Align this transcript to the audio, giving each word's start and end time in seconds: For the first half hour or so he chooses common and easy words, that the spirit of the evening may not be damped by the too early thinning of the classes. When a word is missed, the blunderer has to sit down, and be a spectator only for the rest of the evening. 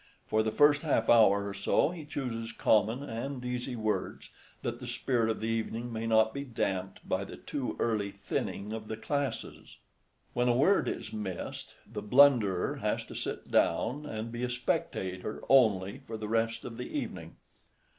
For 0.25 0.41
the 0.41 0.49
first 0.49 0.81
half 0.81 1.11
hour 1.11 1.47
or 1.47 1.53
so 1.53 1.91
he 1.91 2.05
chooses 2.05 2.53
common 2.53 3.03
and 3.03 3.45
easy 3.45 3.75
words, 3.75 4.31
that 4.63 4.79
the 4.79 4.87
spirit 4.87 5.29
of 5.29 5.41
the 5.41 5.45
evening 5.47 5.93
may 5.93 6.07
not 6.07 6.33
be 6.33 6.43
damped 6.43 7.07
by 7.07 7.23
the 7.23 7.37
too 7.37 7.75
early 7.77 8.09
thinning 8.09 8.73
of 8.73 8.87
the 8.87 8.97
classes. 8.97 9.77
When 10.33 10.47
a 10.47 10.57
word 10.57 10.87
is 10.87 11.13
missed, 11.13 11.75
the 11.85 12.01
blunderer 12.01 12.77
has 12.77 13.05
to 13.05 13.13
sit 13.13 13.51
down, 13.51 14.07
and 14.07 14.31
be 14.31 14.41
a 14.43 14.49
spectator 14.49 15.43
only 15.47 15.99
for 16.07 16.17
the 16.17 16.27
rest 16.27 16.65
of 16.65 16.77
the 16.77 16.97
evening. 16.97 17.35